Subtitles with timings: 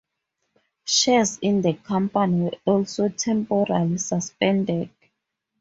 [0.83, 4.89] Shares in the company were also temporarily suspended.